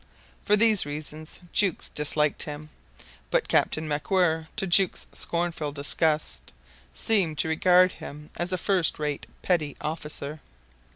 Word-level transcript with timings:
For 0.43 0.57
these 0.57 0.83
reasons 0.83 1.39
Jukes 1.53 1.87
disliked 1.87 2.41
him; 2.41 2.71
but 3.29 3.47
Captain 3.47 3.87
MacWhirr, 3.87 4.47
to 4.55 4.65
Jukes' 4.65 5.05
scornful 5.13 5.71
disgust, 5.71 6.51
seemed 6.95 7.37
to 7.37 7.47
regard 7.47 7.91
him 7.91 8.31
as 8.35 8.51
a 8.51 8.57
first 8.57 8.97
rate 8.97 9.27
petty 9.43 9.77
officer. 9.79 10.41